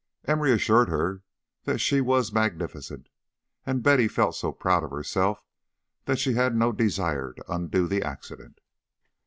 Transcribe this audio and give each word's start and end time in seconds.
Emory 0.25 0.51
assured 0.51 0.89
her 0.89 1.21
that 1.65 1.77
she 1.77 2.01
was 2.01 2.31
magnificent, 2.33 3.07
and 3.67 3.83
Betty 3.83 4.07
felt 4.07 4.33
so 4.33 4.51
proud 4.51 4.83
of 4.83 4.89
herself 4.89 5.45
that 6.05 6.17
she 6.17 6.33
had 6.33 6.55
no 6.55 6.71
desire 6.71 7.33
to 7.33 7.53
undo 7.53 7.87
the 7.87 8.01
accident. 8.01 8.59